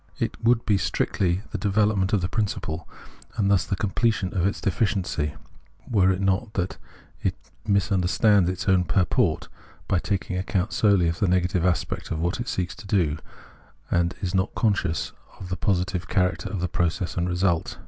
[0.17, 2.89] It would be strictly the development of the principle,
[3.37, 5.35] and thus the completion of its deficiency,
[5.87, 6.79] were it not that
[7.21, 7.35] it
[7.67, 9.47] misunderstands its own purport
[9.87, 13.19] by taking account solely of the negative aspect of what it seeks to do,
[13.91, 17.77] and is not conscious of the positive char acter of its process and result.